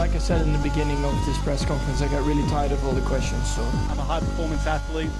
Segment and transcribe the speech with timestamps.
[0.00, 2.80] like I said in the beginning of this press conference, I got really tired of
[2.86, 3.44] all the questions.
[3.54, 5.10] So I'm a high performance athlete.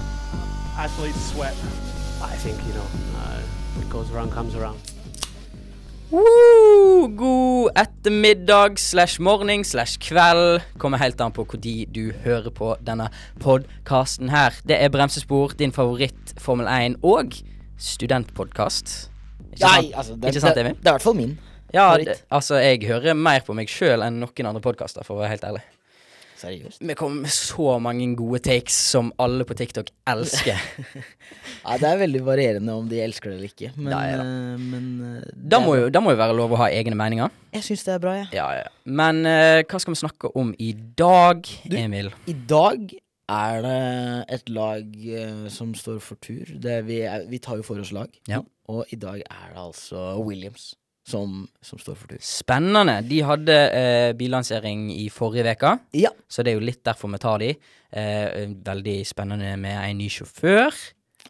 [0.75, 1.53] Athletes sweat.
[2.31, 2.87] I think, you know,
[3.21, 3.41] uh,
[3.75, 4.79] what goes around comes around.
[6.09, 7.07] Woo!
[7.09, 10.61] God ettermiddag slash morgen slash kveld.
[10.77, 13.09] Kommer helt an på når du hører på denne
[13.39, 14.57] podkasten her.
[14.67, 17.37] Det er Bremsespor, din favoritt Formel 1 og
[17.77, 19.11] studentpodkast.
[19.51, 19.95] Ikke Nei, sant?
[19.95, 21.39] altså, det, Ikke sant, det, det er i hvert fall min.
[21.73, 25.23] Ja, det, altså, jeg hører mer på meg sjøl enn noen andre podkaster, for å
[25.23, 25.61] være helt ærlig.
[26.41, 26.79] Seriøst.
[26.81, 30.57] Vi kommer med så mange gode takes som alle på TikTok elsker.
[31.61, 34.23] Ja, det er veldig varierende om de elsker det eller ikke, men, Ja, ja.
[34.23, 34.85] eh, men
[35.19, 37.29] eh, Da må jo da må jo være lov å ha egne meninger.
[37.53, 38.31] Jeg syns det er bra, jeg.
[38.33, 38.65] Ja, ja.
[38.89, 42.09] Men uh, hva skal vi snakke om i dag, Du- Emil?
[42.25, 42.95] I dag
[43.29, 43.77] er det
[44.39, 46.49] et lag uh, som står for tur.
[46.65, 48.41] Det vi, er, vi tar jo for oss lag, Ja.
[48.73, 50.71] og i dag er det altså Williams
[51.07, 52.19] som, som står for tur.
[52.21, 52.99] Spennende.
[53.09, 56.11] De hadde eh, billansering i forrige uke, Ja.
[56.29, 57.51] så det er jo litt derfor vi tar de.
[57.91, 60.75] Eh, veldig spennende med en ny sjåfør.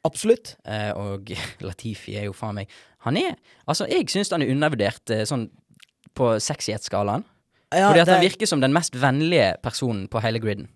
[0.06, 0.56] Absolutt.
[0.66, 1.32] Eh, og
[1.66, 2.70] Latifi er jo faen meg
[3.06, 3.36] Han er
[3.68, 5.48] Altså, jeg syns han er undervurdert eh, sånn
[6.18, 7.24] på sexyhetsskalaen.
[7.72, 10.68] Ja, fordi at det han er- virker som den mest vennlige personen på hele griden.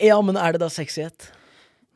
[0.00, 1.28] ja, men er det da sexyhet?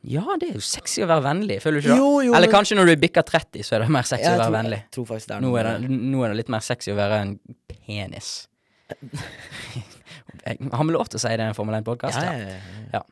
[0.05, 1.99] Ja, det er jo sexy å være vennlig, føler du ikke det?
[2.03, 4.35] Jo, jo, Eller men- kanskje når du bikker 30, så er det mer sexy Jeg
[4.35, 4.81] å være tror, vennlig.
[4.83, 6.93] jeg tror faktisk det er Nå noe er, det, nå er det litt mer sexy
[6.93, 7.39] å være en
[7.73, 8.31] penis.
[10.73, 12.21] Har vi lov til å si det i en Formel 1-podkast?
[12.21, 12.57] Ja, ja,
[12.99, 13.03] ja.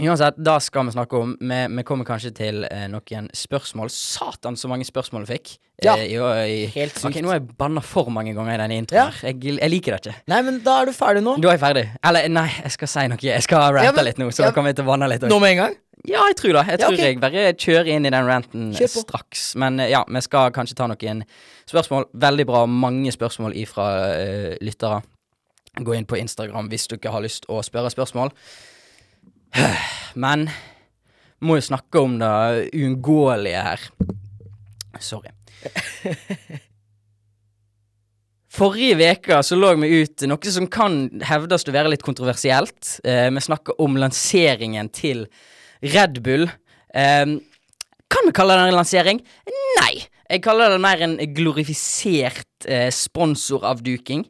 [0.00, 3.90] Uansett, da skal vi snakke om Vi, vi kommer kanskje til eh, noen spørsmål.
[3.92, 5.50] Satan, så mange spørsmål jeg fikk.
[5.84, 7.10] Ja, Eh, jo, i, helt sykt.
[7.10, 9.12] Ok, Nå har jeg banna for mange ganger i denne introen.
[9.12, 9.28] Ja.
[9.28, 10.14] Jeg, jeg liker det ikke.
[10.32, 11.36] Nei, men da er du ferdig nå.
[11.42, 11.84] Da er jeg ferdig.
[12.08, 13.20] Eller nei, jeg skal si noe.
[13.20, 15.10] Jeg skal rante Ja, men- litt nå, så ja, da kommer vi til å vanne
[15.12, 15.28] litt.
[15.28, 15.76] Nå med en gang?
[16.08, 16.62] Ja, jeg tror det.
[16.66, 17.02] Jeg Ja, tror ok.
[17.04, 19.52] jeg bare kjører inn i den ranten straks.
[19.56, 21.22] Men eh, ja, vi skal kanskje ta noen
[21.70, 22.08] spørsmål.
[22.24, 22.64] Veldig bra.
[22.66, 23.86] Mange spørsmål ifra
[24.18, 25.02] uh, lyttere.
[25.78, 28.32] Gå inn på Instagram hvis du ikke har lyst å spørre spørsmål.
[30.24, 30.48] Men
[31.42, 32.32] må jo snakke om det
[32.74, 33.86] uunngåelige her.
[35.00, 35.30] Sorry.
[38.52, 42.98] Forrige uke så lå vi ut noe som kan hevdes å være litt kontroversielt.
[43.04, 45.24] Eh, vi snakker om lanseringen til
[45.82, 46.48] Red Bull.
[46.94, 47.38] Um,
[48.12, 49.22] kan vi kalle det en lansering?
[49.78, 49.94] Nei.
[50.32, 54.22] Jeg kaller det mer en glorifisert eh, sponsoravduking.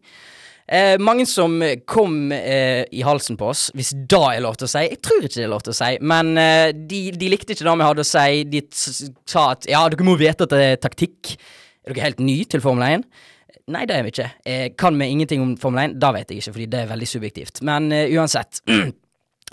[0.67, 4.73] Eh, mange som kom eh, i halsen på oss, hvis da er lov til å
[4.73, 4.83] si.
[4.89, 7.67] Jeg tror ikke det er lov til å si, men eh, de, de likte ikke
[7.69, 8.43] det vi hadde å si.
[8.51, 11.37] De sa at ja, dere må vite at det er taktikk.
[11.83, 13.07] Er dere helt ny til Formel 1?
[13.73, 14.29] Nei, det er vi ikke.
[14.49, 16.01] Eh, kan vi ingenting om Formel 1?
[16.03, 17.63] Da vet jeg ikke, fordi det er veldig subjektivt.
[17.67, 18.63] Men eh, uansett.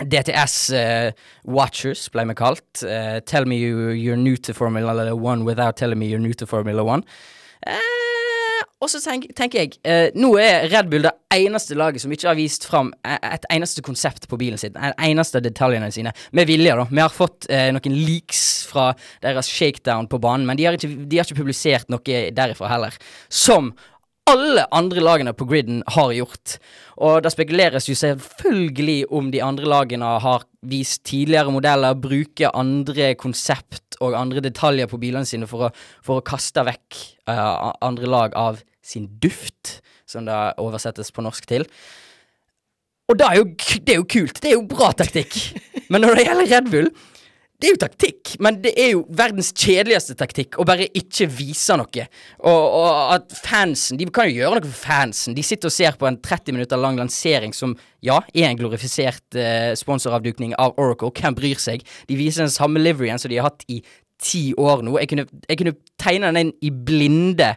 [0.00, 1.10] DTS uh,
[1.44, 2.84] Watchers ble vi kalt.
[2.84, 6.46] Uh, tell me you, you're new to Formula 1 without telling me you're new to
[6.46, 7.04] Formula 1.
[7.66, 8.00] Uh,
[8.80, 12.30] og så tenk, tenker jeg eh, Nå er Red Bull det eneste laget som ikke
[12.30, 14.76] har vist fram eh, et eneste konsept på bilen sin.
[14.76, 16.14] En eneste detaljene sine.
[16.36, 16.86] Med vilje, da.
[16.88, 18.90] Vi har fått eh, noen leaks fra
[19.24, 22.96] deres shakedown på banen, men de har, ikke, de har ikke publisert noe derifra heller.
[23.28, 23.74] Som
[24.30, 26.56] alle andre lagene på griden har gjort.
[27.00, 33.14] Og det spekuleres jo selvfølgelig om de andre lagene har vist tidligere modeller, bruker andre
[33.20, 35.70] konsept og andre detaljer på bilene sine for å,
[36.04, 41.46] for å kaste vekk uh, andre lag av sin duft, som det oversettes på norsk
[41.48, 41.66] til.
[43.10, 43.46] Og det er, jo,
[43.86, 44.38] det er jo kult.
[44.38, 45.34] Det er jo bra taktikk.
[45.90, 46.92] Men når det gjelder Red Bull
[47.60, 51.76] det er jo taktikk, men det er jo verdens kjedeligste taktikk å bare ikke vise
[51.76, 52.06] noe.
[52.40, 55.36] Og, og at fansen De kan jo gjøre noe for fansen.
[55.36, 57.76] De sitter og ser på en 30 minutter lang lansering som
[58.06, 61.12] ja, er en glorifisert eh, sponsoravdukning av Oracle.
[61.12, 61.84] Hvem bryr seg?
[62.08, 63.82] De viser den samme liveryen som de har hatt i
[64.20, 64.96] ti år nå.
[65.02, 67.52] Jeg kunne, jeg kunne tegne den inn i blinde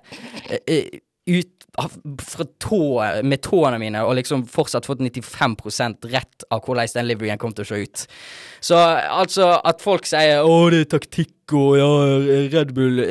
[0.49, 2.81] eh, eh, ut fra tå,
[3.25, 7.65] med tåene mine, og liksom fortsatt fått 95% rett av hvordan den liveryen kom til
[7.65, 8.05] å se ut.
[8.63, 11.91] Så altså, at folk sier 'Å, det er taktikk', og ja,
[12.53, 13.01] Red Bull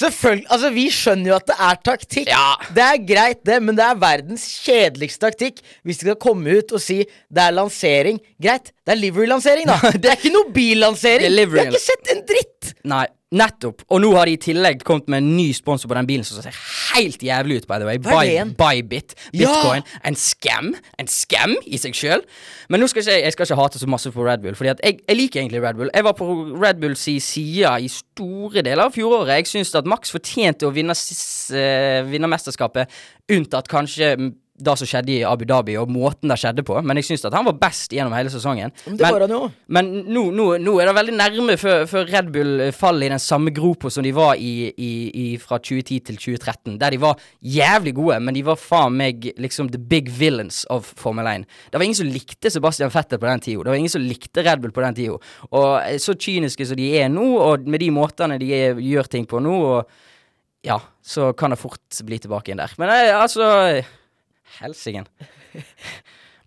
[0.00, 0.46] Selvfølgelig.
[0.54, 2.30] Altså, vi skjønner jo at det er taktikk.
[2.30, 2.54] Ja.
[2.76, 6.72] Det er greit, det, men det er verdens kjedeligste taktikk hvis de skal komme ut
[6.76, 8.20] og si det er lansering.
[8.40, 9.76] Greit, det er livery-lansering, da.
[10.00, 11.28] det er ikke noe billansering.
[11.28, 12.49] Det er Vi har ikke sett en dritt.
[12.88, 13.04] Nei,
[13.36, 13.82] nettopp.
[13.92, 16.40] Og nå har de i tillegg kommet med en ny sponsor på den bilen som
[16.40, 16.56] ser
[16.94, 17.98] helt jævlig ut, by the way.
[18.02, 18.80] Hva er Buy?
[18.82, 19.14] Bybit.
[19.36, 19.50] Ja!
[19.52, 19.84] Bitcoin.
[20.08, 20.70] En scam.
[20.98, 22.24] En scam i seg sjøl.
[22.72, 25.00] Men nå skal ikke, jeg- skal ikke hate så masse på Red Bull, Fordi jeg,
[25.06, 25.90] jeg liker egentlig Red Bull.
[25.94, 26.30] Jeg var på
[26.62, 29.36] Red Bulls side i store deler av fjoråret.
[29.42, 30.96] Jeg syns at Max fortjente å vinne,
[31.54, 32.88] eh, vinne mesterskapet,
[33.30, 34.16] unntatt kanskje
[34.64, 37.36] det som skjedde i Abu Dhabi, og måten det skjedde på, men jeg syns at
[37.36, 38.74] han var best gjennom hele sesongen.
[38.86, 39.40] Men det var han jo.
[39.72, 43.22] Men nå, nå, nå er det veldig nærme før, før Red Bull faller i den
[43.22, 44.90] samme gropa som de var i, i,
[45.22, 46.78] i fra 2010 til 2013.
[46.80, 50.88] Der de var jævlig gode, men de var faen meg liksom the big villains of
[51.00, 51.48] Formel 1.
[51.70, 53.64] Det var ingen som likte Sebastian Vettel på den tida.
[53.64, 55.18] Det var ingen som likte Red Bull på den tida.
[55.50, 59.28] Og så kyniske som de er nå, og med de måtene de er, gjør ting
[59.30, 60.08] på nå, og
[60.66, 62.74] ja, så kan det fort bli tilbake igjen der.
[62.80, 63.46] Men eh, altså
[64.58, 65.04] Helsike.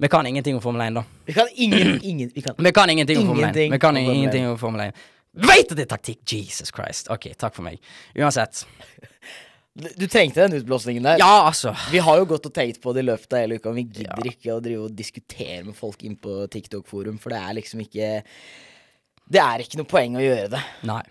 [0.03, 1.03] Vi kan ingenting om Formel 1, da.
[1.25, 3.55] Vi kan ingen, ingen Vi kan Vi kan ingenting om Formel 1.
[3.71, 4.13] Vi kan 1.
[4.13, 5.03] ingenting om Formel 1.
[5.33, 6.21] Veit at det er taktikk!
[6.29, 7.09] Jesus Christ.
[7.13, 7.79] Ok, takk for meg.
[8.17, 8.65] Uansett.
[9.73, 11.17] Du trengte den utblåsningen der.
[11.21, 11.71] Ja, altså.
[11.89, 14.03] Vi har jo gått og tenkt på det i løpet av hele uka, men vi
[14.03, 17.81] gidder ikke å drive og diskutere med folk inn på TikTok-forum, for det er liksom
[17.81, 18.11] ikke
[19.33, 20.61] Det er ikke noe poeng å gjøre det.
[20.85, 21.01] Nei.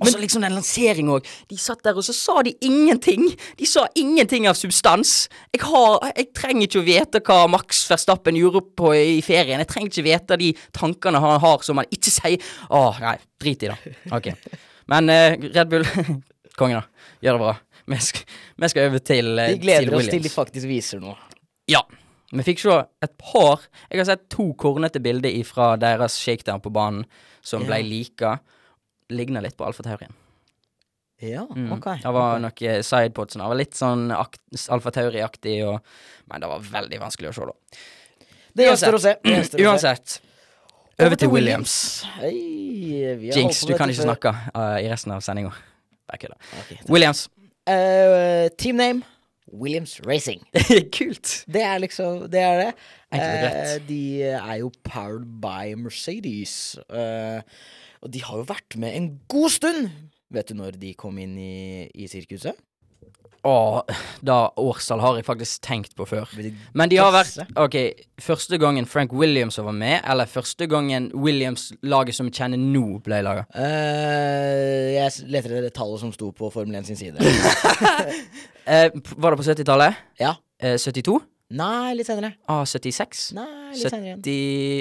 [0.00, 1.26] Og så liksom den lanseringen òg.
[1.50, 3.26] De satt der, og så sa de ingenting.
[3.58, 5.28] De sa ingenting av substans.
[5.52, 9.60] Jeg har Jeg trenger ikke å vite hva Max Verstappen gjorde på i ferien.
[9.60, 12.40] Jeg trenger ikke vite de tankene han har som han ikke sier.
[12.70, 13.96] Å, nei, drit i det.
[14.16, 14.30] Ok.
[14.90, 15.84] Men eh, Red Bull
[16.58, 17.10] Kongen, da.
[17.24, 17.54] Gjør det bra.
[17.90, 18.24] Vi skal,
[18.60, 21.16] vi skal over til, eh, Vi gleder til oss til de faktisk viser noe.
[21.70, 21.82] Ja.
[22.30, 26.70] Vi fikk se et par Jeg har sett to kornete bilder fra deres shakedown på
[26.72, 27.04] banen
[27.42, 27.86] som ble Ja.
[27.88, 28.32] lika.
[29.10, 30.12] Ligner litt på Alfa Taurien.
[31.20, 31.72] Ja, Mm.
[31.76, 31.84] ok.
[32.02, 32.68] Det var okay.
[32.68, 33.42] noen sidepodsen.
[33.42, 35.80] Det var litt sånn akt- Alfa Tauri-aktig, og
[36.30, 37.52] Men det var veldig vanskelig å se, da.
[38.54, 39.14] Det gjenstår å se.
[39.64, 40.20] Uansett.
[41.00, 42.04] Over til Williams.
[42.20, 45.52] Hey, Jinx, du kan ikke snakke uh, i resten av sendinga.
[46.08, 46.36] Bare kødda.
[46.88, 47.28] Williams.
[47.68, 49.02] Uh, team name
[49.52, 50.40] Williams Racing.
[50.96, 51.44] Kult.
[51.50, 52.72] Det er liksom Det er det.
[53.12, 56.78] Eh, de er jo powered by Mercedes.
[56.88, 57.40] eh,
[58.00, 59.92] og de har jo vært med en god stund.
[60.30, 62.56] Vet du når de kom inn i, i sirkuset?
[63.40, 63.80] Å,
[64.20, 66.28] da årstall har jeg faktisk tenkt på før.
[66.76, 67.38] Men de har vært?
[67.56, 67.76] Ok,
[68.20, 73.22] første gangen Frank Williams var med, eller første gangen Williams-laget som vi kjenner nå, ble
[73.24, 73.46] laga?
[73.56, 77.16] Uh, jeg leter etter det tallet som sto på Formel 1 sin side.
[78.68, 80.04] uh, var det på 70-tallet?
[80.20, 80.36] ja.
[80.60, 81.16] Uh, 72?
[81.50, 82.28] Nei, litt senere.
[82.46, 83.22] Ah, 76?
[83.34, 84.20] Nei, litt senere igjen.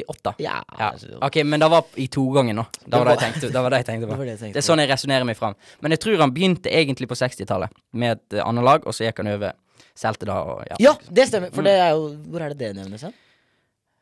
[0.05, 0.33] 78?
[0.45, 0.59] Ja.
[0.77, 0.89] Ja.
[1.25, 2.65] Ok, men det var i togangen nå.
[2.85, 4.17] Det var det jeg tenkte, det var det jeg tenkte Det på.
[4.19, 5.57] var det jeg tenkte Det er sånn jeg resonnerer meg fram.
[5.81, 9.23] Men jeg tror han begynte egentlig på 60-tallet med et annet lag, og så gikk
[9.23, 9.57] han over.
[9.97, 10.77] Solgte da og ja.
[10.91, 11.51] Ja, det stemmer.
[11.55, 13.17] For det er jo Hvor er det det nevnes hen?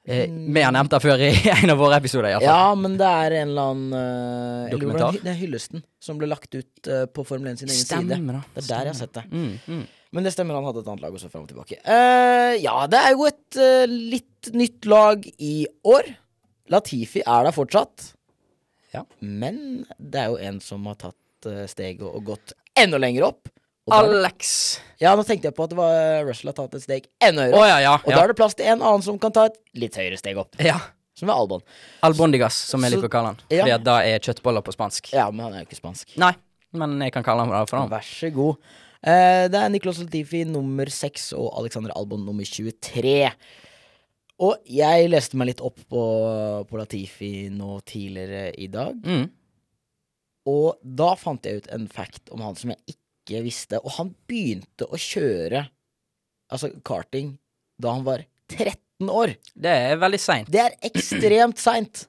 [0.07, 2.47] Eh, Vi har nevnt det før i en av våre episoder, iallfall.
[2.47, 5.17] Ja, men det er en eller annen uh, Dokumentar?
[5.23, 8.05] Det er hyllesten som ble lagt ut uh, på Formel 1 sin egen side.
[8.13, 8.43] Stemmer, da.
[8.55, 9.25] Det er der jeg har sett det.
[9.31, 9.81] Mm, mm.
[10.15, 11.79] Men det stemmer, han hadde et annet lag også fram og tilbake.
[11.83, 16.13] Uh, ja, det er jo et uh, litt nytt lag i år.
[16.71, 18.11] Latifi er der fortsatt.
[18.95, 19.03] Ja.
[19.19, 23.51] Men det er jo en som har tatt uh, steget og, gått enda lenger opp.
[23.87, 24.49] Alex
[24.99, 27.55] ja, nå tenkte jeg på at det var Russell har tatt et steg enda høyere.
[27.55, 27.93] Oh, ja, ja.
[28.01, 30.39] Og da er det plass til en annen som kan ta et litt høyere steg
[30.43, 30.57] opp.
[30.59, 30.79] ja.
[31.17, 31.63] Som er Albon.
[32.05, 33.39] Albondigas, som jeg liker å kalle han.
[33.49, 33.63] ja.
[33.63, 35.07] Fordi da er kjøttboller på spansk.
[35.17, 36.11] Ja, men han er jo ikke spansk.
[36.21, 36.35] Nei,
[36.77, 37.89] men jeg kan kalle han det for han.
[37.89, 38.75] Vær så god.
[39.01, 43.31] Eh, det er Nicolas Latifi nummer 6 og Alexander Albon nummer 23.
[44.45, 46.03] Og jeg leste meg litt opp på,
[46.69, 48.97] på Latifi nå tidligere i dag.
[49.01, 49.27] Mm.
[50.47, 53.81] Og da fant jeg ut en fact om han som jeg ikke visste.
[53.81, 55.65] Og han begynte å kjøre
[56.53, 57.35] altså karting
[57.81, 58.23] da han var
[58.53, 59.35] 13 år.
[59.53, 60.53] Det er veldig seint.
[60.53, 62.05] Det er ekstremt seint.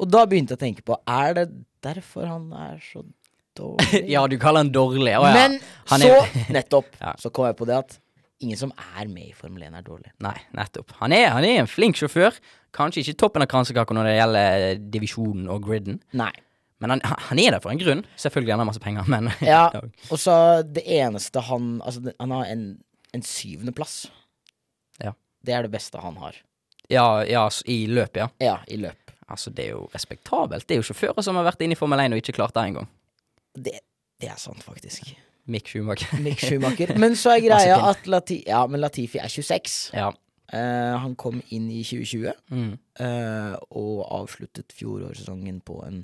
[0.00, 1.48] Og da begynte jeg å tenke på Er det
[1.82, 3.02] derfor han er så
[3.58, 4.04] dårlig?
[4.14, 5.14] Ja, du kaller han dårlig.
[5.18, 5.32] Å ja.
[5.36, 5.58] Men
[5.92, 7.14] Han så, er- nettopp, Ja.
[7.20, 7.98] så kom jeg på det at
[8.42, 10.10] ingen som er med i Formel 1, er dårlig.
[10.24, 10.90] Nei, nettopp.
[11.02, 12.38] Han er, han er en flink sjåfør.
[12.74, 16.00] Kanskje ikke toppen av kransekaka når det gjelder divisjonen og griden.
[16.18, 16.32] Nei.
[16.82, 18.00] Men han, han er der for en grunn.
[18.18, 19.68] Selvfølgelig han har masse penger, men Ja,
[20.12, 20.34] og så
[20.66, 22.64] det eneste han Altså, han har en,
[23.14, 24.08] en syvendeplass.
[24.98, 25.12] Ja.
[25.46, 26.40] Det er det beste han har.
[26.90, 28.26] ja, ja, i løp, ja.
[28.42, 29.14] Ja, i løp.
[29.30, 30.66] Altså, det er jo respektabelt.
[30.66, 32.66] Det er jo sjåfører som har vært inne i Formel 1 og ikke klart det
[32.72, 32.90] engang.
[33.54, 33.78] Det,
[34.20, 35.12] det er sant, faktisk.
[35.46, 36.18] Mick Schumacher.
[36.24, 36.94] Mick Schumacher.
[37.02, 39.90] Men så er greia at Lati ja, men Latifi er 26.
[39.96, 40.12] ja.
[40.52, 42.72] Uh, han kom inn i 2020 Mm.
[43.00, 46.02] uh, og avsluttet fjorårssesongen på en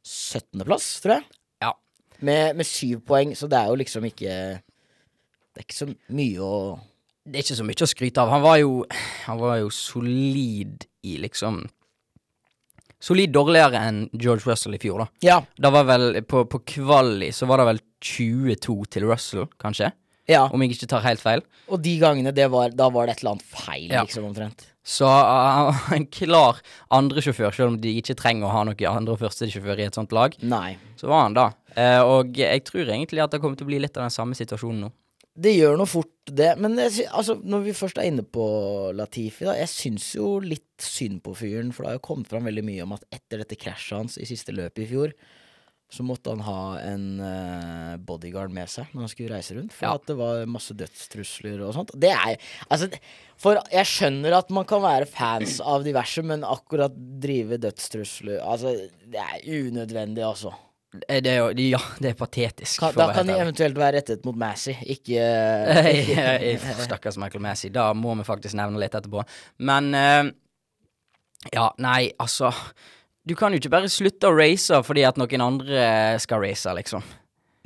[0.00, 1.26] 17.-plass, tror jeg.
[1.60, 1.72] Ja.
[2.24, 6.40] Med, med syv poeng, så det er jo liksom ikke Det er ikke så mye
[6.40, 6.54] å
[7.28, 8.32] Det er ikke så mye å skryte av.
[8.32, 8.72] Han var jo,
[9.26, 11.60] han var jo solid i liksom
[13.04, 15.06] Solid dårligere enn George Russell i fjor, da.
[15.26, 15.38] Ja.
[15.60, 19.90] Da var vel På, på kvali så var det vel 22 til Russell, kanskje?
[20.30, 20.46] ja.
[20.48, 21.42] Om jeg ikke tar helt feil.
[21.68, 24.04] Og de gangene det var, da var det et eller annet feil, Ja.
[24.06, 24.64] liksom, omtrent.
[24.84, 26.58] Så uh, en klar
[26.92, 30.12] andresjåfør, selv om de ikke trenger å ha noen andre- og førstesjåfør i et sånt
[30.16, 30.32] lag.
[30.40, 30.76] Nei.
[30.96, 31.50] Så var han da.
[31.76, 34.36] Uh, og jeg tror egentlig at det kommer til å bli litt av den samme
[34.38, 34.92] situasjonen nå.
[35.34, 36.50] Det gjør noe fort det.
[36.58, 38.44] Men jeg, altså, når vi først er inne på
[38.96, 39.54] Latifi, da.
[39.58, 42.82] Jeg syns jo litt synd på fyren, for det har jo kommet fram veldig mye
[42.86, 45.12] om at etter dette krasjet hans i siste løpet i fjor,
[45.94, 49.74] så måtte han ha en uh, bodyguard med seg når han skulle reise rundt.
[49.76, 49.92] For Ja.
[50.00, 51.92] at det var masse dødstrusler og sånt.
[52.00, 52.40] Det er
[52.72, 52.88] Altså,
[53.38, 58.72] for jeg skjønner at man kan være fans av diverse, men akkurat drive dødstrusler Altså,
[59.06, 60.54] det er unødvendig, altså.
[61.08, 62.80] Eh, Det er jo, ja, det er patetisk.
[62.80, 65.24] Kan, da kan de eventuelt være rettet mot Massey, ikke
[66.86, 67.70] Stakkars Michael Massey.
[67.74, 69.24] Da må vi faktisk nevne litt etterpå.
[69.58, 70.30] Men uh,
[71.52, 72.52] Ja, nei, altså
[73.28, 75.84] Du kan jo ikke bare slutte å race fordi at noen andre
[76.22, 77.04] skal race, liksom.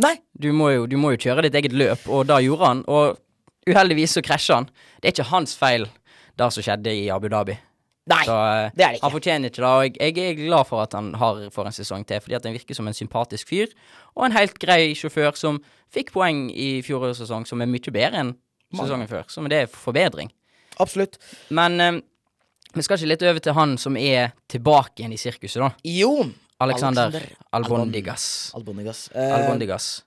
[0.02, 0.14] Nei!
[0.38, 2.82] Du må, jo, du må jo kjøre ditt eget løp, og da gjorde han.
[2.86, 3.18] Og
[3.66, 4.68] uheldigvis så krasja han.
[5.02, 5.88] Det er ikke hans feil,
[6.38, 7.56] det som skjedde i Abu Dhabi.
[8.08, 8.22] Nei!
[8.24, 9.04] Så eh, det er det ikke.
[9.04, 11.76] han fortjener ikke det, og jeg, jeg er glad for at han har får en
[11.76, 13.72] sesong til, fordi at han virker som en sympatisk fyr,
[14.16, 15.60] og en helt grei sjåfør som
[15.94, 18.34] fikk poeng i fjorårets sesong, som er mye bedre enn
[18.76, 19.28] sesongen før.
[19.28, 20.32] Så det er forbedring.
[20.80, 21.18] Absolutt.
[21.54, 22.00] Men eh,
[22.74, 25.72] vi skal ikke litt over til han som er tilbake igjen i sirkuset, da.
[25.88, 26.12] Jo!
[26.58, 28.24] Alexander, Alexander Albondigas.
[28.58, 29.04] Albondigas.
[29.14, 30.04] Eh, Albondigas.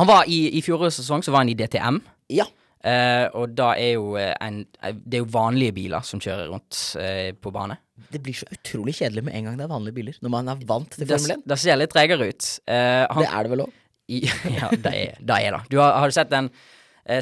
[0.00, 1.98] Han var i, i fjorårets sesong, så var han i DTM.
[2.32, 2.46] Ja.
[2.82, 6.48] Eh, og da er jo eh, en eh, Det er jo vanlige biler som kjører
[6.50, 7.76] rundt uh, på bane.
[8.10, 10.18] Det blir så utrolig kjedelig med en gang det er vanlige biler.
[10.18, 11.44] Når man er vant til Formel 1.
[11.46, 12.48] det ser litt tregere ut.
[12.66, 13.76] Uh, han, Det er det vel òg?
[14.58, 15.36] ja, det er det.
[15.38, 15.60] Er da.
[15.70, 16.50] Du har, har du sett den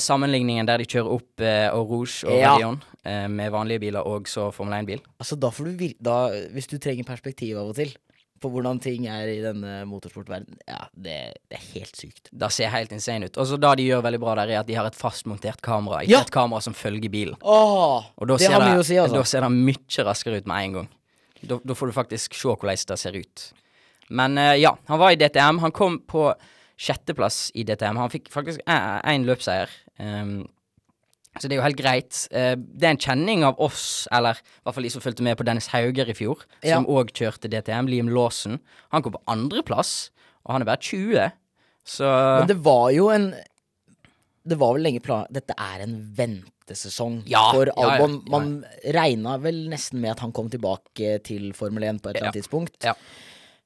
[0.00, 2.50] sammenligningen der de kjører opp eh, Rouge og Ja.
[2.52, 2.75] Radion
[3.33, 5.00] med vanlige biler og så Formel 1-bil?
[5.17, 6.17] Altså, da får du vir da,
[6.52, 7.95] Hvis du trenger perspektiv av og til
[8.41, 11.17] på hvordan ting er i denne motorsportverdenen, ja, det,
[11.51, 12.31] det er helt sykt.
[12.33, 13.37] Det ser helt insane ut.
[13.41, 16.01] Og så da de gjør veldig bra der, er at de har et fastmontert kamera,
[16.05, 16.23] ikke Ja.
[16.25, 17.37] et kamera som følger bilen.
[17.43, 19.21] Åh, Og da det ser mye å si, altså.
[19.21, 20.89] Da ser det mye raskere ut med en gang.
[21.41, 23.45] Da, da får du faktisk se hvordan det ser ut.
[24.11, 25.61] Men uh, ja, han var i DTM.
[25.63, 26.31] Han kom på
[26.81, 28.01] sjetteplass i DTM.
[28.01, 29.71] Han fikk faktisk én løpseier.
[30.01, 30.49] Um,
[31.39, 32.25] så det er jo helt greit.
[32.35, 35.37] Eh, det er en kjenning av oss, eller i hvert fall de som fulgte med
[35.39, 37.87] på Dennis Hauger i fjor, som òg kjørte DTM.
[37.93, 38.59] Liam Lawson.
[38.91, 40.11] Han kom på andreplass,
[40.45, 41.31] og han er bare 20.
[41.87, 42.05] Så
[42.41, 43.31] Men det var jo en
[44.45, 45.27] Det var vel lenge plan...
[45.33, 47.77] Dette er en ventesesong Ja, for Albon.
[47.77, 48.13] ja, Albon.
[48.13, 48.31] ja, ja.
[48.33, 52.25] Man regna vel nesten med at han kom tilbake til Formel 1 på et eller
[52.27, 52.31] Ja.
[52.31, 52.79] annet tidspunkt.
[52.85, 52.95] Ja.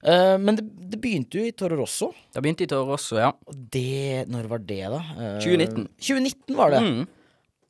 [0.04, 2.10] Eh, men det, det begynte jo i Toro Rosso.
[2.34, 3.30] Det begynte i Toro Rosso, ja.
[3.48, 4.98] Det Når var det, da?
[5.14, 5.86] Eh, 2019.
[5.98, 6.82] 2019 var det.
[6.82, 7.06] Mm.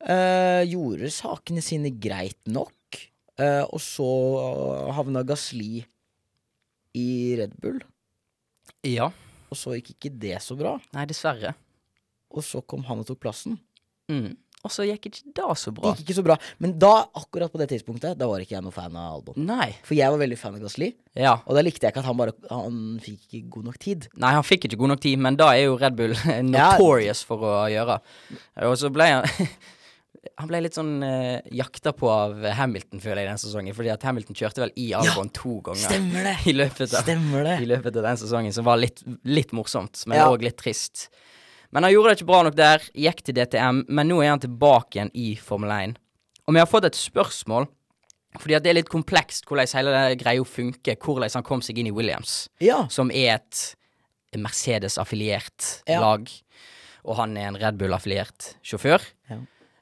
[0.05, 2.73] Eh, gjorde sakene sine greit nok.
[3.35, 4.05] Uh, og så
[4.95, 5.81] havna Gasli
[6.95, 7.07] i
[7.41, 7.81] Red Bull.
[8.87, 9.09] Ja.
[9.51, 10.77] Og så gikk ikke det så bra.
[10.95, 11.51] Nei, dessverre.
[12.31, 13.57] Og så kom han og tok plassen.
[14.11, 14.37] Mm.
[14.65, 15.91] Og så gikk ikke det så Det bra.
[15.93, 16.37] gikk ikke så bra.
[16.63, 19.37] Men da, akkurat på det tidspunktet, da var ikke jeg noe fan av Albon.
[19.45, 19.73] Nei.
[19.85, 21.35] For jeg var veldig fan av Gasli, Ja.
[21.45, 24.09] og da likte jeg ikke at han bare Han fikk ikke god nok tid.
[24.17, 26.15] Nei, han fikk ikke god nok tid, men da er jo Red Bull
[26.55, 27.99] notorious for å gjøre.
[28.71, 29.27] Og så ble han
[30.41, 33.75] Han ble litt sånn eh, jakta på av Hamilton, føler jeg, den sesongen.
[33.77, 36.35] Fordi at Hamilton kjørte vel i Albon to ganger Stemmer det!
[36.51, 37.57] i løpet av Stemmer det.
[37.63, 40.31] i løpet av den sesongen, som var litt, litt morsomt, men Ja.
[40.41, 41.09] litt trist.
[41.75, 44.43] Men han gjorde det ikke bra nok der, gikk til DTM, men nå er han
[44.43, 45.97] tilbake igjen i Formel 1.
[46.47, 47.67] Og vi har fått et spørsmål,
[48.39, 51.91] fordi at det er litt komplekst hvordan hele greia funker, hvordan han kom seg inn
[51.91, 52.87] i Williams, Ja.
[52.89, 53.75] som er et
[54.39, 56.01] Mercedes-affiliert Ja.
[56.01, 56.29] lag,
[57.05, 59.01] og han er en Red Bull-affiliert sjåfør.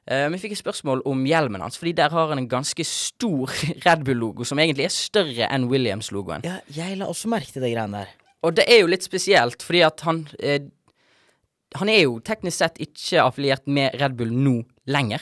[0.07, 0.13] Ja.
[0.25, 3.47] Eh, vi fikk et spørsmål om hjelmen hans, fordi der har han en ganske stor
[3.85, 6.43] Red Bull-logo, som egentlig er større enn Williams-logoen.
[6.43, 8.11] ja, jeg la også merke til det greiene der.
[8.43, 10.59] Og det er jo litt spesielt, fordi at han eh,
[11.79, 15.21] Han er jo teknisk sett ikke affiliert med Red Bull nå lenger.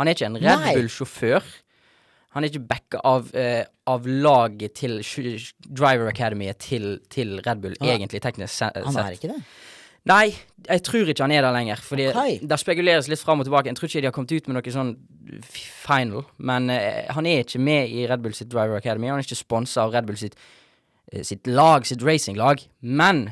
[0.00, 1.44] Han er ikke en Red Bull-sjåfør.
[2.34, 4.98] Han er ikke backa av, eh, av laget til
[5.68, 8.76] Driver Academy til, til Red Bull, er- egentlig, teknisk sett.
[8.84, 9.38] Han er ikke det.
[10.08, 10.32] Nei,
[10.64, 11.80] jeg tror ikke han er der lenger.
[11.84, 12.38] Fordi okay.
[12.48, 13.68] Der spekuleres litt fram og tilbake.
[13.68, 14.94] Jeg tror ikke de har kommet ut med noe sånn
[15.84, 16.24] final.
[16.38, 19.10] Men uh, han er ikke med i Red Bull sitt Driver Academy.
[19.12, 20.38] Han er ikke sponsa av Red Bull sitt,
[21.12, 22.64] eh, sitt lag, sitt racinglag.
[22.80, 23.28] Men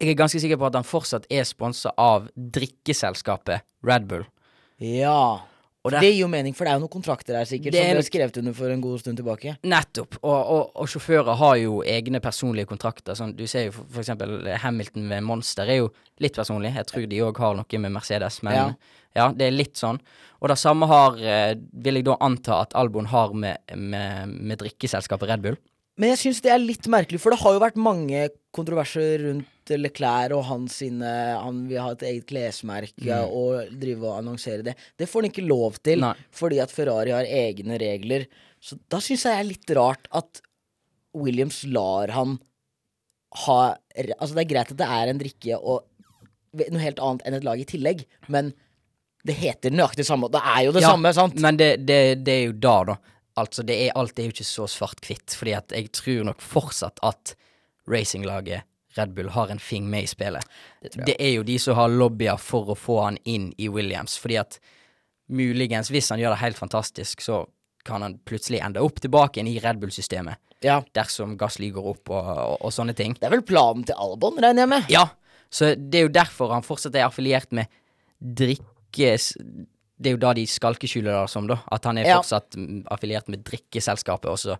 [0.00, 4.24] jeg er ganske sikker på at han fortsatt er sponsa av drikkeselskapet Red Bull.
[4.82, 5.44] Ja.
[5.92, 7.90] Der- det gir jo mening, for det er jo noen kontrakter her sikkert Det som
[7.90, 9.56] er ble skrevet under for en god stund tilbake.
[9.62, 10.16] Nettopp.
[10.22, 13.12] Og, og, og sjåfører har jo egne personlige kontrakter.
[13.14, 16.72] Sånn, du ser jo for, for eksempel Hamilton ved Monster er jo litt personlig.
[16.74, 18.74] Jeg tror de òg har noe med Mercedes, men Ja.
[19.14, 19.28] ja.
[19.32, 20.00] det er litt sånn.
[20.40, 24.58] Og det samme har, eh, vil jeg da anta at Albon har med, med, med
[24.58, 25.56] drikkeselskapet Red Bull.
[26.00, 28.24] Men jeg syns det er litt merkelig, for det har jo vært mange
[28.54, 31.10] kontroverser rundt Leclerc og hans sine
[31.40, 34.74] Han vil ha et eget klesmerke og drive og annonsere det.
[34.98, 36.12] Det får han ikke lov til, Nei.
[36.34, 38.26] fordi at Ferrari har egne regler.
[38.60, 40.42] Så da syns jeg det er litt rart at
[41.14, 42.38] Williams lar han
[43.46, 43.58] ha
[43.94, 45.86] Altså, det er greit at det er en drikke, og
[46.54, 48.50] noe helt annet enn et lag i tillegg, men
[49.26, 50.28] det heter nøyaktig samme.
[50.30, 51.38] Det er jo det Ja, samme, sant?
[51.40, 52.96] Men det, det, det er jo da, da.
[53.40, 55.34] Altså, det er, alt er jo ikke så svart-hvitt.
[55.38, 57.34] Fordi at jeg tror nok fortsatt at
[57.90, 60.44] racinglaget Red Bull har en fing med i spillet.
[60.82, 64.14] Det, er jo de som har lobbyer for å få han inn i Williams.
[64.22, 64.60] Fordi at
[65.34, 67.42] muligens, hvis han gjør det helt fantastisk, så
[67.84, 70.38] kan han plutselig ende opp tilbake igjen i Red Bull-systemet.
[70.64, 70.78] Ja.
[70.96, 73.18] Dersom Gasly går opp og, og, og sånne ting.
[73.18, 74.86] Det er vel planen til Albon, regner jeg med?
[74.92, 75.08] Ja,
[75.54, 77.70] så det er jo derfor han fortsatt er affiliert med
[78.18, 79.16] drikke...
[80.00, 81.60] Det er jo da de skalkeskjuler det som, da.
[81.72, 82.16] At han er Ja.
[82.20, 82.56] fortsatt
[82.90, 84.58] affiliert med drikkeselskapet, og så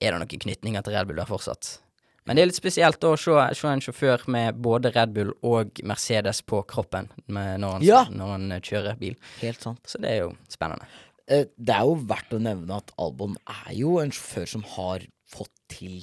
[0.00, 1.78] er det noen knytninger til Red Bull der fortsatt.
[2.26, 5.80] Men det er litt spesielt å se, se en sjåfør med både Red Bull og
[5.82, 8.04] Mercedes på kroppen med når, han, Ja.
[8.04, 9.16] når han eh, kjører bil.
[9.40, 9.80] Helt sant.
[9.86, 10.86] Så det er jo spennende.
[11.28, 15.00] Eh, Det er jo verdt å nevne at Albon er jo en sjåfør som har
[15.28, 16.02] fått til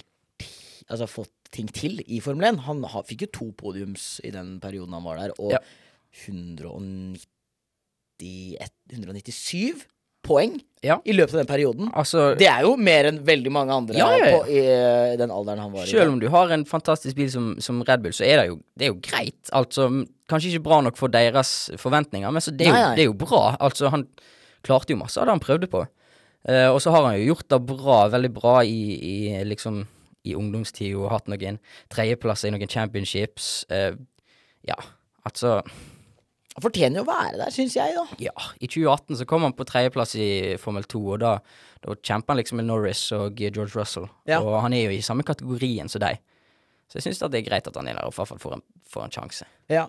[0.90, 2.60] Altså fått ting til i Formel 1.
[2.64, 5.60] Han har, fikk jo to podiums i den perioden han var der, og Ja.
[6.26, 7.18] 191
[8.24, 9.86] 197
[10.28, 11.00] poeng Ja.
[11.06, 11.92] i løpet av den perioden.
[11.96, 14.38] Altså, Det er jo mer enn veldig mange andre Ja, ja.
[14.38, 15.90] På, i eh, den alderen han var i.
[15.90, 18.60] Selv om du har en fantastisk bil som, som Red Bull, så er det jo,
[18.78, 19.52] det er jo greit.
[19.56, 19.88] Altså,
[20.30, 22.96] kanskje ikke bra nok for deres forventninger, men så det, er jo, Nei, nei.
[22.96, 23.44] det er jo bra.
[23.60, 24.08] Altså, han
[24.68, 25.86] klarte jo masse av det han prøvde på.
[26.48, 29.82] Uh, og så har han jo gjort det bra, veldig bra i, i liksom
[30.28, 31.58] i ungdomstid og hatt noen
[31.92, 33.66] tredjeplasser i noen championships.
[33.72, 33.96] Uh,
[34.68, 34.78] ja,
[35.28, 35.62] altså
[36.58, 38.04] Han fortjener jo å være der, syns jeg, da.
[38.18, 41.36] Ja, i 2018 så kom han på tredjeplass i Formel 2, og da,
[41.84, 44.08] da kjemper han liksom med Norris og George Russell.
[44.26, 44.40] Ja.
[44.42, 46.18] Og han er jo i samme kategorien som deg.
[46.90, 48.58] Så jeg syns det er greit at han er der og i hvert fall får
[48.58, 49.48] en, får en sjanse.
[49.70, 49.86] Ja.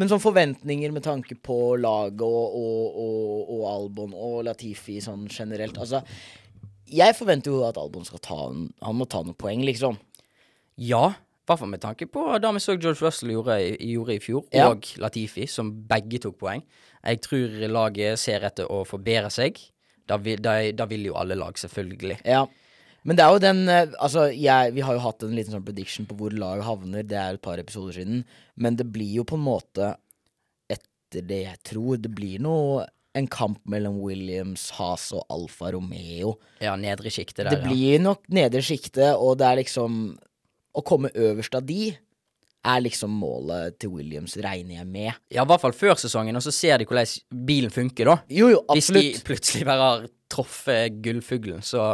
[0.00, 5.28] Men sånn forventninger med tanke på laget og, og, og, og Albon og Latifi sånn
[5.28, 6.00] generelt Altså,
[6.88, 10.00] jeg forventer jo at Albon skal ta en, Han må ta noen poeng, liksom.
[10.80, 11.10] Ja,
[11.46, 14.44] hvert fall med tanke på det vi så George Russell gjorde, i- gjorde i fjor,
[14.52, 14.68] Ja.
[14.70, 16.62] og Latifi, som begge tok poeng.
[17.04, 19.58] Jeg tror laget ser etter å forbedre seg.
[20.08, 22.20] Da vil, da, da vil jo alle lag, selvfølgelig.
[22.24, 22.46] Ja.
[23.04, 25.64] Men det er jo den eh, Altså, jeg, vi har jo hatt en liten sånn
[25.64, 27.02] prediction på hvor laget havner.
[27.06, 28.24] Det er et par episoder siden.
[28.56, 29.92] Men det blir jo på en måte,
[30.68, 32.86] etter det jeg tror, det blir noe
[33.16, 36.34] en kamp mellom Williams, Haas og Alfa Romeo.
[36.60, 40.18] Ja, nedre sjiktet der, Det blir nok nedre sjiktet, og det er liksom
[40.76, 41.94] Å komme øverst av de
[42.66, 45.12] er liksom målet til Williams, regner jeg med.
[45.30, 45.44] ja.
[45.44, 48.16] i hvert fall før sesongen, og så ser de hvordan bilen funker, da.
[48.32, 49.04] Jo, jo, absolutt.
[49.04, 51.92] Hvis de plutselig bare har truffet gullfuglen, så,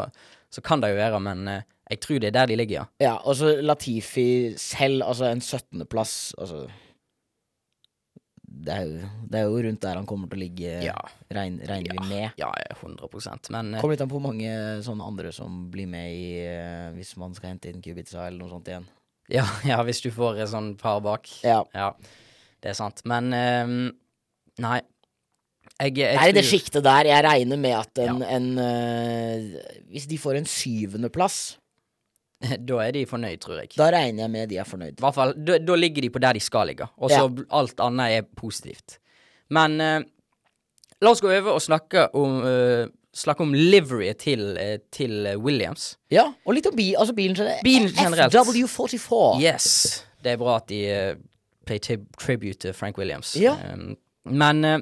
[0.53, 2.87] så kan det jo være, men eh, jeg tror det er der de ligger, ja.
[3.05, 6.65] Ja, og så Latifi selv, altså en 17.-plass, altså
[8.53, 10.95] det er, jo, det er jo rundt der han kommer til å ligge, Ja.
[11.33, 12.35] regn, regner vi med.
[12.39, 14.53] Ja, ja, 100% Men eh, Kommer litt an på hvor mange
[14.87, 18.53] sånne andre som blir med i eh, Hvis man skal hente inn Kubica eller noe
[18.53, 18.87] sånt igjen.
[19.33, 21.31] ja, ja, hvis du får et sånn par bak.
[21.47, 21.63] Ja.
[21.75, 21.93] Ja,
[22.63, 23.01] det er sant.
[23.09, 23.77] Men um,
[24.63, 24.81] Nei.
[25.81, 27.09] Jeg, jeg Det er i det sjiktet der.
[27.09, 29.61] Jeg regner med at en, en uh,
[29.91, 31.57] Hvis de får en syvendeplass,
[32.69, 33.71] Da er de fornøyd, tror jeg.
[33.77, 34.97] da regner jeg med de er fornøyd.
[34.99, 37.45] I hvert fall, da, da ligger de på der de skal ligge, og så Ja.
[37.59, 38.99] alt annet er positivt.
[39.53, 40.01] Men eh,
[41.03, 45.35] la oss gå over og snakke om uh, Snakke om liveryet til, uh, til eh,
[45.37, 45.99] Williams.
[46.09, 47.37] Ja, og litt om bi, altså bilen.
[47.61, 48.33] Bilen generelt.
[48.33, 49.35] FW44.
[49.43, 49.67] Yes.
[50.25, 51.19] Det er bra at de uh,
[51.69, 51.77] pay
[52.17, 53.35] tribute til Frank Williams.
[53.37, 53.53] Ja.
[53.75, 53.99] Um,
[54.33, 54.79] men uh,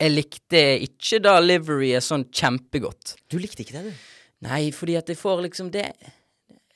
[0.00, 3.18] jeg likte ikke da liveryet sånn kjempegodt.
[3.28, 4.08] Du likte ikke det, du?
[4.48, 5.90] Nei, fordi at jeg får liksom det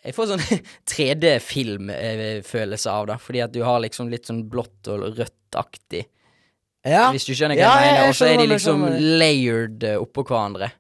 [0.07, 0.45] Jeg får sånn
[0.93, 3.17] 3D-filmfølelse av det.
[3.25, 6.05] Fordi at du har liksom litt sånn blått og rødt-aktig.
[6.87, 7.09] Ja.
[7.15, 8.11] Hvis du skjønner hva Ja, jeg mener.
[8.11, 8.79] Og så er de liksom
[9.19, 10.71] layered eh, oppå hverandre.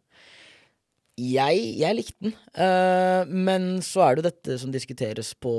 [1.16, 5.54] Jeg, jeg likte den, uh, men så er det jo dette som diskuteres på,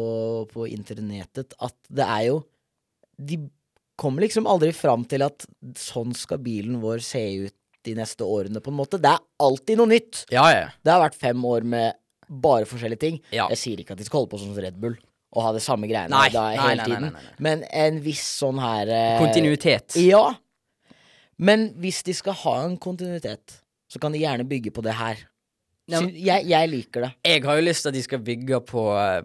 [0.52, 2.36] på internettet, at det er jo
[3.18, 3.40] De
[3.98, 5.48] kommer liksom aldri fram til at
[5.82, 9.02] sånn skal bilen vår se ut de neste årene, på en måte.
[9.02, 10.28] Det er alltid noe nytt.
[10.30, 10.68] Ja, ja.
[10.86, 11.98] Det har vært fem år med
[12.30, 13.22] bare forskjellige ting.
[13.32, 13.48] Ja.
[13.54, 14.98] Jeg sier ikke at de skal holde på sånn som Red Bull
[15.38, 17.10] og ha det samme greiene Nei, da, nei, hele tiden.
[17.12, 17.32] nei.
[17.44, 19.98] Men en viss sånn her eh, Kontinuitet.
[20.00, 20.24] Ja.
[21.38, 23.60] Men hvis de skal ha en kontinuitet,
[23.92, 25.20] så kan de gjerne bygge på det her.
[25.88, 27.10] Ja, jeg, jeg liker det.
[27.24, 28.82] Jeg har jo lyst til at de skal bygge på,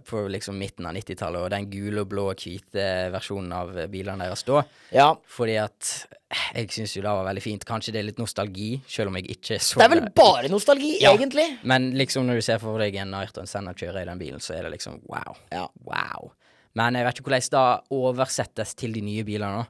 [0.06, 4.28] på liksom midten av 90-tallet og den gule og blå og hvite versjonen av bilene
[4.28, 4.60] deres da.
[4.94, 5.08] Ja.
[5.26, 5.88] Fordi at
[6.30, 7.66] eh, jeg syns jo det var veldig fint.
[7.66, 10.92] Kanskje det er litt nostalgi, selv om jeg ikke så Det er vel bare nostalgi,
[11.02, 11.16] Ja.
[11.16, 11.48] egentlig.
[11.66, 14.54] Men liksom når du ser for deg en Ayrton Senna kjøre i den bilen, så
[14.54, 15.34] er det liksom wow.
[15.50, 15.66] Ja.
[15.82, 16.30] Wow.
[16.78, 19.66] Men jeg vet ikke hvordan det oversettes til de nye bilene nå.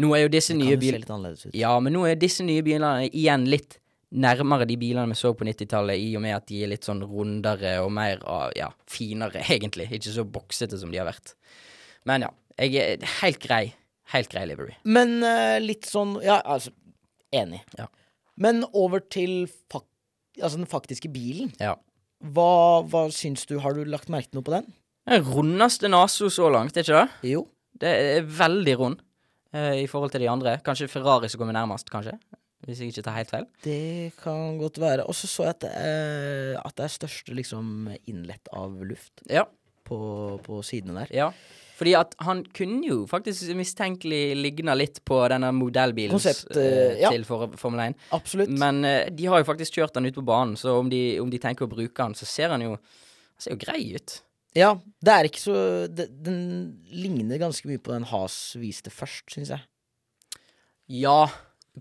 [0.00, 1.34] Nå er jo disse nye bilene.
[1.58, 5.46] Ja, men nå er disse nye bilene igjen litt nærmere de bilene vi så på
[5.46, 8.22] 90-tallet, i og med at de er litt sånn rundere og mer
[8.58, 9.90] ja, finere, egentlig.
[9.90, 11.34] Ikke så boksete som de har vært.
[12.08, 13.64] Men ja, jeg er helt grei.
[14.14, 14.74] helt grei livery.
[14.84, 16.74] Men uh, litt sånn Ja, altså
[17.30, 17.60] Enig.
[17.78, 17.84] Ja.
[18.42, 19.84] Men over til fak
[20.40, 21.52] altså den faktiske bilen.
[21.62, 21.76] Ja.
[22.34, 23.60] Hva, hva syns du?
[23.62, 24.66] Har du lagt merke til noe på den?
[25.06, 27.30] Den rundeste nesa så langt, er ikke det?
[27.30, 27.44] Jo.
[27.80, 28.98] Det er veldig rund
[29.54, 30.56] uh, i forhold til de andre.
[30.66, 32.16] Kanskje Ferrari som kommer nærmest, kanskje.
[32.66, 33.46] Hvis jeg ikke tar helt feil.
[33.64, 35.06] Det kan godt være.
[35.08, 39.24] Og så så jeg at det, er, at det er største liksom innlett av luft
[39.30, 39.46] Ja.
[39.88, 39.98] på,
[40.44, 41.16] på sidene der.
[41.22, 41.32] ja.
[41.80, 47.08] Fordi at han kunne jo faktisk mistenkelig ligna litt på denne modellbilen Konsept, eh, ja.
[47.08, 47.94] til for, Formel 1.
[48.12, 48.52] Absolutt.
[48.60, 51.30] Men uh, de har jo faktisk kjørt den ut på banen, så om de, om
[51.32, 54.18] de tenker å bruke den, så ser han jo Han ser jo grei ut.
[54.52, 55.56] Ja, det er ikke så
[55.88, 56.42] det, Den
[56.92, 59.64] ligner ganske mye på den Has viste først, syns jeg.
[61.00, 61.30] Ja,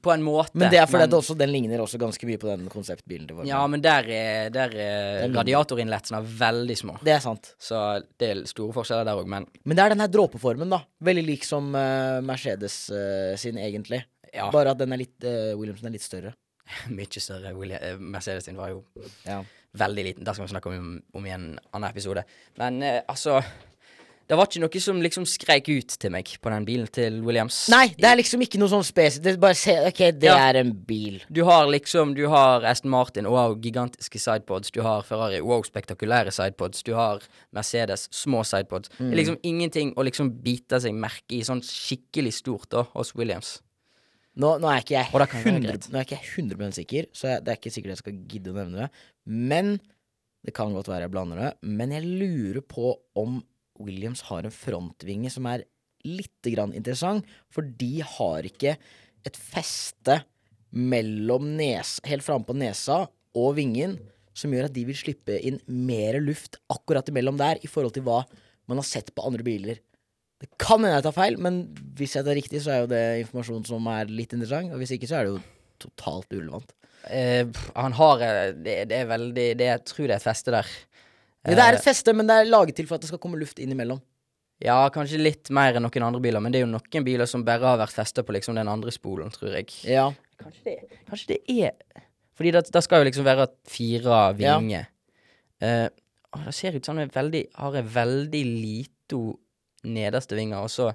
[0.01, 0.53] på en måte.
[0.53, 3.35] Men det er fordi men- også, den ligner også ganske mye på den konseptbilen til
[3.39, 6.97] Formel Ja, men der er, der er radiatorinnletsene veldig små.
[7.03, 7.53] Det er sant.
[7.59, 7.79] Så
[8.21, 10.83] det er store forskjeller der òg, men Men det er den her dråpeformen, da.
[11.01, 14.03] Veldig lik som uh, Mercedes uh, sin, egentlig.
[14.33, 14.49] ja.
[14.51, 16.35] Bare at den er litt uh, Williamson er litt større.
[16.93, 17.55] Mye større.
[17.57, 18.83] William, eh, Mercedes sin var jo
[19.25, 19.41] Ja.
[19.73, 20.23] veldig liten.
[20.23, 22.23] Det skal vi snakke om, om i en annen episode.
[22.57, 23.41] Men eh, altså
[24.29, 27.63] Det var ikke noe som liksom skreik ut til meg på den bilen til Williams.
[27.73, 29.23] Nei, det er liksom ikke noe sånn spesielt.
[29.25, 30.35] Det er bare se, OK, det Ja.
[30.51, 31.17] er en bil.
[31.33, 34.69] Du har liksom Du har Aston Martin, wow, gigantiske sidepods.
[34.69, 36.83] Du har Ferrari, wow, spektakulære sidepods.
[36.83, 37.19] Du har
[37.51, 38.89] Mercedes, små sidepods.
[38.99, 43.15] Det er liksom ingenting å liksom bite seg merke i sånn skikkelig stort da hos
[43.15, 43.61] Williams.
[44.37, 46.71] Nå, nå er ikke jeg Og det kan være 100, nå er ikke jeg 100
[46.77, 48.89] sikker, så jeg, det er ikke sikkert jeg skal gidde å nevne det.
[49.25, 49.79] Men
[50.45, 51.53] det kan godt være jeg blander det.
[51.65, 53.41] Men jeg lurer på om
[53.79, 55.65] Williams har en frontvinge som er
[56.07, 58.77] litt interessant, for de har ikke
[59.27, 60.21] et feste
[60.69, 63.97] mellom nes, helt framme på nesa og vingen
[64.37, 68.05] som gjør at de vil slippe inn mer luft akkurat imellom der, i forhold til
[68.07, 68.21] hva
[68.69, 69.81] man har sett på andre biler.
[70.39, 71.63] Det kan hende jeg tar feil, men
[71.99, 74.71] hvis jeg tar riktig, så er jo det informasjon som er litt interessant.
[74.71, 75.41] Og hvis ikke, så er det jo
[75.83, 76.71] totalt urelevant.
[77.09, 77.47] Uh,
[77.79, 80.71] han har eh, det, det er veldig det, Jeg tror det er et feste der.
[81.45, 83.59] Det er et feste, men det er laget til for at det skal komme luft
[83.63, 84.01] innimellom.
[84.59, 87.45] Ja, kanskje litt mer enn noen andre biler, men det er jo noen biler som
[87.47, 89.69] bare har vært festa på liksom den andre spolen, tror jeg.
[89.87, 90.09] Ja.
[90.39, 92.03] Kanskje det, kanskje det er
[92.39, 94.57] Fordi det, det skal jo liksom være fire Ja.
[94.59, 94.85] vinger.
[95.63, 95.87] Eh,
[96.31, 99.21] å, det ser ut som han veldig har en veldig lito
[99.83, 100.91] nederste vinger, og så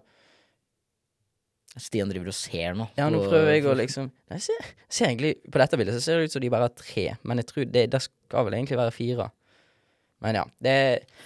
[1.75, 2.85] Stian driver og ser nå.
[2.95, 6.21] Ja, nå prøver jeg å liksom Jeg ser, ser egentlig På dette bildet så ser
[6.21, 8.79] det ut som de bare har tre, men jeg tror det, det skal vel egentlig
[8.79, 9.27] være fire.
[10.21, 10.75] Men ja, det,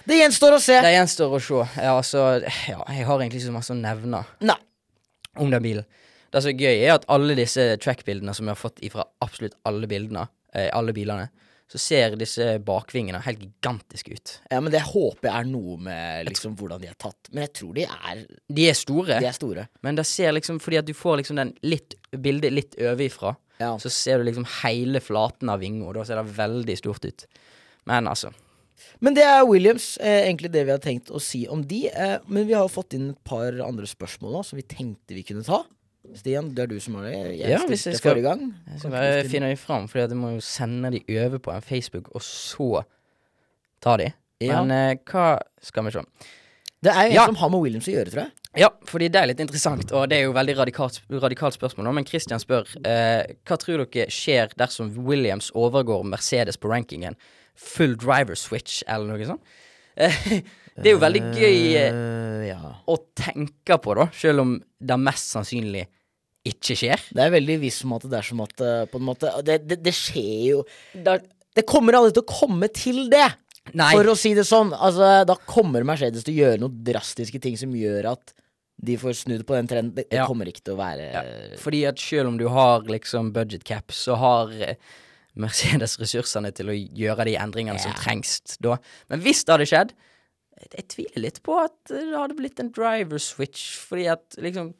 [0.08, 0.78] Det gjenstår å se!
[0.82, 1.60] det gjenstår å se.
[1.82, 2.22] Ja, altså,
[2.68, 4.56] ja, jeg har egentlig ikke så masse å nevne Nei.
[5.38, 5.84] om den bilen.
[6.32, 9.54] Det som er gøy, er at alle disse track-bildene som vi har fått ifra absolutt
[9.68, 11.28] alle bildene, eh, alle bilene,
[11.68, 14.30] så ser disse bakvingene helt gigantiske ut.
[14.50, 17.28] Ja, men det håper jeg er noe med liksom hvordan de er tatt.
[17.30, 19.66] Men jeg tror de er, De er store, de er store.
[19.84, 23.74] men det ser liksom fordi at du får liksom den litt bildet litt overifra, Ja.
[23.78, 27.26] så ser du liksom hele flaten av vinga, og da ser det veldig stort ut.
[27.86, 28.32] Men altså
[29.00, 31.88] Men det er Williams, eh, egentlig det vi har tenkt å si om de.
[31.90, 35.22] Eh, men vi har fått inn et par andre spørsmål nå som vi tenkte vi
[35.22, 35.64] kunne ta.
[36.16, 37.38] Stian, det er du som har det.
[37.38, 38.54] Jeg Ja, hvis jeg skal- forrige gang.
[38.70, 41.60] Jeg skal bare finne dem fram, for jeg må jo sende de over på en
[41.60, 42.84] Facebook, og så
[43.80, 44.12] ta de.
[44.40, 44.62] Ja.
[44.64, 46.02] Men eh, hva Skal vi se.
[46.80, 47.26] Det er jo en Ja.
[47.26, 48.32] som har med Williams å gjøre, tror jeg.
[48.56, 51.92] Ja, fordi det er litt interessant, og det er jo veldig radikalt, radikalt spørsmål nå,
[51.94, 57.14] men Christian spør eh, hva tror dere skjer dersom Williams overgår Mercedes på rankingen?
[57.58, 59.42] Full driver switch, eller noe sånt?
[60.78, 62.58] Det er jo veldig gøy Eh, ja.
[62.86, 65.88] å tenke på, da, selv om det mest sannsynlig
[66.46, 67.02] ikke skjer.
[67.10, 69.56] Det er veldig viss som at det er som at eh, på en måte Det,
[69.66, 70.60] det, det skjer jo
[70.94, 73.26] Det kommer aldri til å komme til det!
[73.76, 73.90] Nei.
[73.98, 74.70] For å si det sånn.
[74.72, 78.30] Altså, da kommer Mercedes til å gjøre noen drastiske ting som gjør at
[78.80, 79.92] de får snudd på den trenden.
[79.98, 80.24] Det, det Ja.
[80.30, 81.24] kommer ikke til å være Ja,
[81.60, 84.54] fordi at selv om du har liksom budget cap, så har
[85.36, 88.78] Mercedes ressursene til å gjøre de endringene som trengs da.
[89.10, 89.92] Men hvis det hadde skjedd
[90.74, 94.72] Jeg, tviler litt på at eh, det hadde blitt en driver switch, fordi at liksom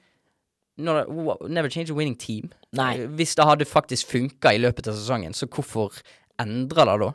[0.79, 1.05] når,
[1.51, 2.51] Never change a winning team.
[2.79, 2.93] Nei.
[3.03, 6.01] Eh, Hvis det hadde faktisk funka i løpet av sesongen, så hvorfor
[6.39, 7.09] endre det da?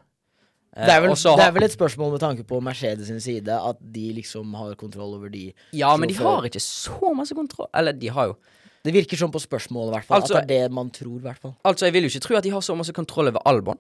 [0.76, 3.22] Eh, Det er, vel, Også, det er vel et spørsmål med tanke på Mercedes sin
[3.24, 7.36] side, at de liksom har kontroll over de Ja, men de har ikke så masse
[7.36, 8.38] kontroll Eller, de har jo
[8.84, 10.22] Det virker sånn på spørsmålet, i hvert fall.
[10.22, 11.24] Altså- at det er det man tror, Hvertfall.
[11.24, 11.56] hvert fall.
[11.72, 13.78] Altså, jeg vil jo ikke tro at de har så masse kontroll over Albon.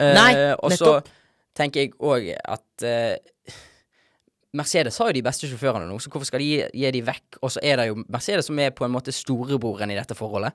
[0.00, 1.04] Eh, Nei, og så
[1.54, 3.16] tenker jeg òg at eh,
[4.56, 7.38] Mercedes har jo de beste sjåførene nå, så hvorfor skal de gi, gi de vekk?
[7.44, 10.52] Og så er det jo Mercedes som er på en måte storebroren i dette forholdet.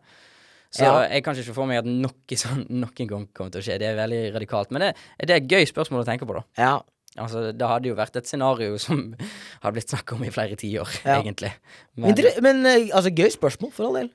[0.75, 1.08] Så Ja.
[1.08, 3.79] jeg kan ikke for meg at noe sånn noen gang kommer til å skje.
[3.79, 4.71] Det er veldig radikalt.
[4.71, 6.43] Men det, det er et gøy spørsmål å tenke på, da.
[6.58, 6.81] Ja.
[7.17, 9.13] Altså, det hadde jo vært et scenario som
[9.63, 11.21] hadde blitt snakka om i flere tiår, Ja.
[11.21, 11.51] egentlig.
[11.95, 14.10] Men, Inter- men eh, altså, gøy spørsmål, for all del.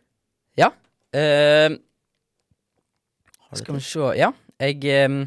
[0.61, 0.69] ja.
[1.11, 1.75] Uh,
[3.59, 4.29] skal vi se Ja,
[4.61, 4.77] jeg
[5.11, 5.25] um,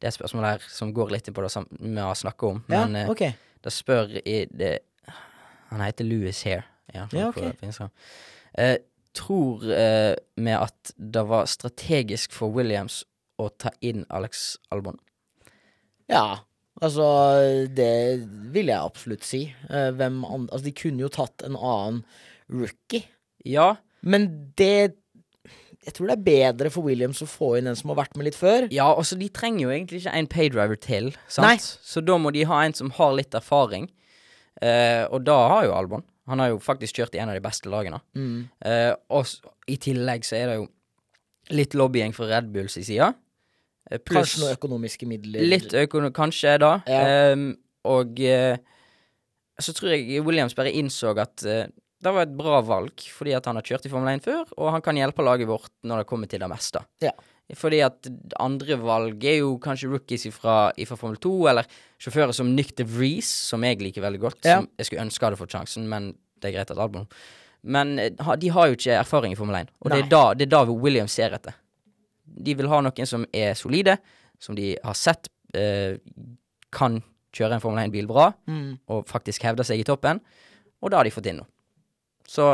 [0.00, 2.62] Det er et spørsmål her som går litt på det sam- vi har snakka om,
[2.72, 3.32] Ja, men uh, okay.
[3.64, 4.78] det spør i det
[5.70, 6.64] Han heter Louis Hare.
[6.94, 7.52] Ja, Ja, okay.
[7.52, 7.88] på.
[8.58, 8.76] Eh,
[9.14, 9.60] tror
[10.36, 13.04] vi at det var strategisk for Williams
[13.40, 14.98] å ta inn Alex Albon?
[16.08, 16.38] Ja,
[16.80, 17.06] altså
[17.68, 18.22] Det
[18.54, 19.44] vil jeg absolutt si.
[19.68, 22.02] Eh, hvem an Altså, de kunne jo tatt en annen
[22.52, 23.06] rookie,
[23.44, 24.94] Ja, men det
[25.82, 28.28] Jeg tror det er bedre for Williams å få inn en som har vært med
[28.28, 28.68] litt før.
[28.70, 31.46] Ja, altså de trenger jo egentlig ikke en paydriver til, sant?
[31.48, 31.56] Nei.
[31.58, 33.88] Så da må de ha en som har litt erfaring.
[34.62, 36.04] Uh, og da har jo Albon.
[36.30, 37.98] Han har jo faktisk kjørt i en av de beste lagene.
[38.14, 38.46] Mm.
[38.62, 39.26] Uh, og
[39.66, 40.68] i tillegg så er det jo
[41.50, 43.10] litt lobbying fra Red Bulls i sida.
[43.92, 45.44] Eh, pluss Kanskje noen økonomiske midler.
[45.44, 46.12] litt økono...
[46.14, 46.72] Kanskje, da.
[46.88, 47.32] Ja.
[47.36, 47.50] Um,
[47.92, 48.54] og uh,
[49.60, 51.66] så tror jeg Williams bare innså at uh,
[52.02, 54.72] det var et bra valg, fordi at han har kjørt i Formel 1 før, og
[54.74, 56.82] han kan hjelpe laget vårt når det kommer til det meste.
[57.04, 57.12] Ja.
[57.58, 58.08] Fordi at
[58.40, 61.68] andre valg er jo kanskje rookies ifra, ifra Formel 2, eller
[62.02, 64.40] sjåfører som Nick de Vries, som jeg liker veldig godt.
[64.42, 64.58] Ja.
[64.58, 66.10] Som jeg skulle ønske hadde fått sjansen, men
[66.42, 67.06] det er greit at Albon
[67.62, 70.54] Men de har jo ikke erfaring i Formel 1, og det er, da, det er
[70.56, 71.54] da Williams ser etter.
[72.36, 73.98] De vil ha noen som er solide,
[74.42, 75.98] som de har sett eh,
[76.72, 77.00] kan
[77.32, 78.78] kjøre en Formel 1-bil bra, Mm.
[78.92, 80.20] og faktisk hevde seg i toppen,
[80.82, 81.48] og da har de fått inn noe.
[82.28, 82.46] Så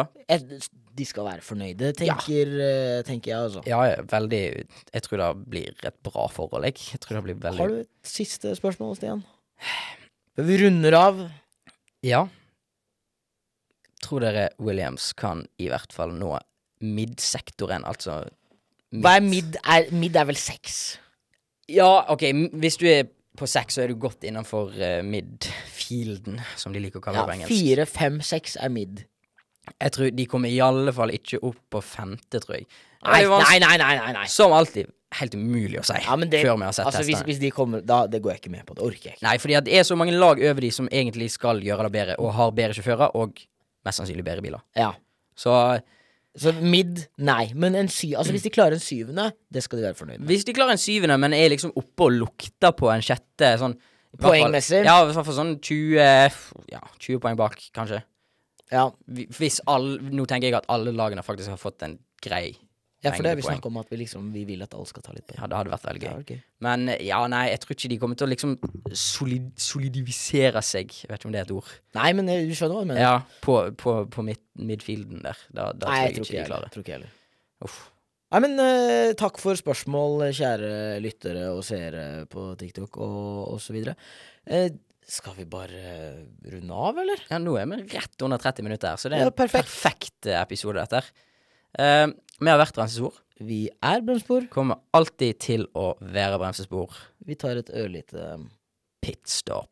[0.98, 3.02] de skal være fornøyde, tenker, ja.
[3.06, 3.62] tenker jeg, altså.
[3.68, 3.78] ja,
[4.10, 4.40] veldig
[4.94, 6.78] Jeg tror det blir et bra forhold, jeg.
[6.94, 9.22] Jeg tror det blir veldig Har du et siste spørsmål, Stian?
[10.38, 11.20] Vi runder av.
[12.06, 12.24] Ja.
[14.02, 16.36] Tror dere Williams kan i hvert fall nå
[16.82, 18.20] mid-sektoren, altså
[18.96, 19.58] Hva er mid?
[19.64, 20.98] Er, mid er vel seks?
[21.68, 22.24] Ja, OK,
[22.56, 27.02] hvis du er på seks, så er du godt innenfor uh, mid-fielden, som de liker
[27.02, 27.52] å kalle det på engelsk.
[27.52, 29.04] fire, fem, seks er mid.
[29.76, 32.68] Jeg tror de kommer i alle fall ikke opp på femte, tror jeg.
[33.04, 34.24] Nei, nei, nei, nei, nei.
[34.32, 37.28] Som alltid helt umulig å si Ja, det, før vi har sett altså, hvis, testene.
[37.30, 38.74] hvis de kommer da, Det går jeg ikke med på.
[38.76, 39.24] Det orker jeg ikke.
[39.24, 42.18] Nei, fordi det er så mange lag over de som egentlig skal gjøre det bedre,
[42.18, 43.40] og har bedre sjåfører, og
[43.86, 44.64] mest sannsynlig bedre biler.
[44.76, 44.90] Ja.
[45.38, 45.54] Så
[46.38, 47.50] Så mid, nei.
[47.58, 50.28] Men en sy altså, hvis de klarer en syvende, det skal de være fornøyd med.
[50.30, 53.74] hvis de klarer en syvende, men er liksom oppe og lukter på en sjette sånn
[54.18, 54.84] Poengmessig?
[54.86, 55.98] Ja, i hvert fall sånn 20
[56.72, 58.00] Ja, 20 poeng bak, kanskje.
[58.72, 62.56] Ja, Hvis alle Nå tenker jeg at alle lagene faktisk har fått en grei
[63.04, 65.04] ja for det har vi snakket om at vi liksom Vi vil at alle skal
[65.06, 65.38] ta litt poeng.
[65.38, 66.40] Ja, det hadde vært veldig Ja, gøy.
[66.66, 68.56] Men ja, nei, jeg tror ikke de kommer til å liksom
[68.92, 72.74] solid, solidifisere seg, jeg vet ikke om det er et ord, Nei, men du skjønner
[72.80, 73.04] hva jeg mener.
[73.04, 75.38] ja, på, på, på mid, midfielden der.
[75.54, 76.74] Da, da Nei, tror jeg jeg tror ikke ikke de klarer.
[76.74, 77.14] Tror heller.
[77.68, 77.78] Uff.
[78.28, 83.72] Nei, men uh, takk for spørsmål, kjære lyttere og seere på TikTok og, og så
[83.72, 83.94] videre.
[84.44, 84.68] Uh,
[85.08, 86.18] skal vi bare uh,
[86.52, 87.22] runde av, eller?
[87.30, 89.70] Ja, nå er vi rett under 30 minutter, så det er Ja, en perfekt.
[89.70, 92.12] perfekt eh, episode, dette her.
[92.38, 93.16] Vi har vært bremsespor.
[93.42, 94.46] Vi er bremsespor.
[94.52, 96.94] Kommer alltid til å være bremsespor.
[97.26, 98.36] Vi tar et ørlite
[99.02, 99.70] Pitstop.